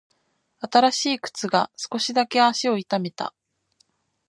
[0.61, 3.35] 新しい靴が少しだけ足を痛めた。